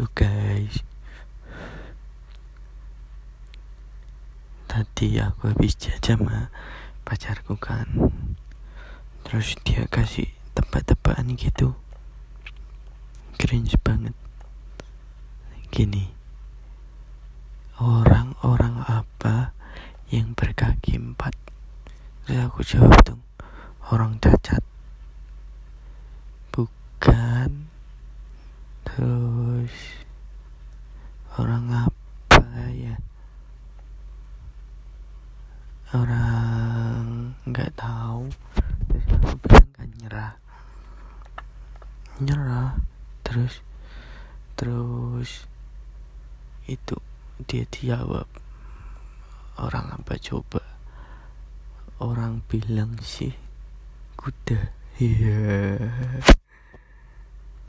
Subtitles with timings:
[0.00, 0.80] Halo guys.
[4.64, 6.48] Tadi aku habis jajan sama
[7.04, 8.08] pacarku kan.
[9.28, 11.76] Terus dia kasih tebak-tebakan gitu.
[13.36, 14.16] Cringe banget.
[15.68, 16.08] Gini.
[17.76, 19.52] Orang-orang apa
[20.08, 21.36] yang berkaki empat?
[22.24, 23.20] Terus aku jawab dong.
[23.92, 24.64] Orang cacat.
[26.56, 27.68] Bukan
[28.90, 29.70] terus
[31.38, 32.42] orang apa
[32.74, 32.98] ya
[35.94, 38.30] orang nggak tahu.
[38.86, 40.32] Terus aku bilang kan nyerah.
[42.22, 42.70] Nyerah.
[43.26, 43.54] Terus
[44.54, 45.30] terus
[46.68, 46.96] itu
[47.48, 48.28] dia jawab
[49.58, 50.62] orang apa coba?
[51.98, 53.34] Orang bilang sih
[54.14, 54.60] kuda.
[55.00, 55.80] Iya.
[55.80, 56.39] yeah.